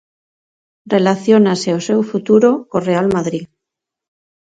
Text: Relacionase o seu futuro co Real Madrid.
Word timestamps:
Relacionase 0.95 1.69
o 1.79 1.83
seu 1.87 1.99
futuro 2.11 2.49
co 2.69 2.77
Real 2.89 3.07
Madrid. 3.15 3.45